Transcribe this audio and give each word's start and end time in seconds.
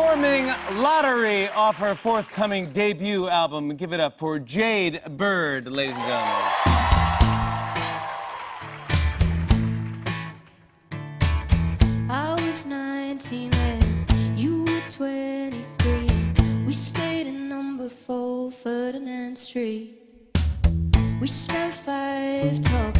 performing 0.00 0.46
Lottery 0.80 1.48
off 1.50 1.76
her 1.76 1.94
forthcoming 1.94 2.72
debut 2.72 3.28
album. 3.28 3.76
Give 3.76 3.92
it 3.92 4.00
up 4.00 4.18
for 4.18 4.38
Jade 4.38 5.02
Bird, 5.10 5.70
ladies 5.70 5.94
and 5.94 6.06
gentlemen. 6.06 6.46
We 16.66 16.72
stayed 16.72 17.26
in 17.26 17.48
number 17.48 17.88
four 17.88 18.50
Ferdinand 18.52 19.36
Street. 19.36 19.98
We 21.20 21.26
spent 21.26 21.74
five 21.74 22.62
talking. 22.62 22.99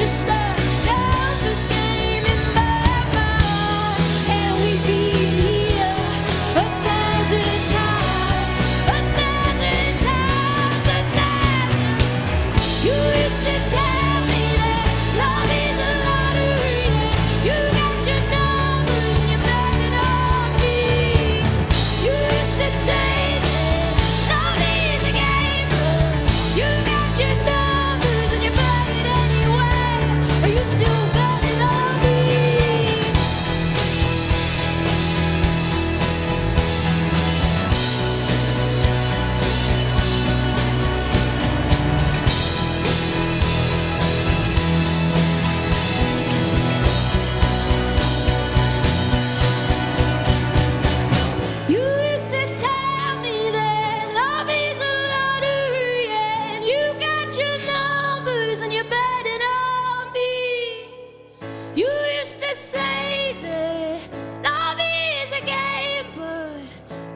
just 0.00 0.29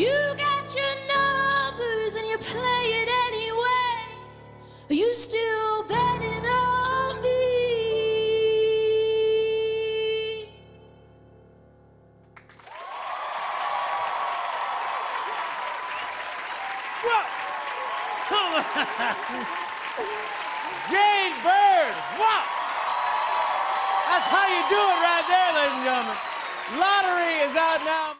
You 0.00 0.08
got 0.38 0.74
your 0.74 0.94
numbers 1.12 2.14
and 2.14 2.26
you 2.26 2.38
play 2.38 2.84
it 3.02 3.08
anyway. 3.28 4.16
Are 4.88 4.94
you 4.94 5.12
still 5.12 5.82
betting 5.82 6.46
on 6.46 7.20
me? 7.20 7.28
Whoa! 17.04 17.20
Come 18.30 18.54
on! 18.56 18.64
Jade 20.88 21.36
Bird! 21.44 21.94
What? 22.16 22.44
That's 24.08 24.28
how 24.32 24.48
you 24.48 24.62
do 24.72 24.80
it 24.80 24.98
right 25.04 25.26
there, 25.28 25.52
ladies 25.52 25.76
and 25.76 25.84
gentlemen. 25.84 26.16
Lottery 26.80 27.34
is 27.44 27.54
out 27.54 27.84
now 27.84 28.19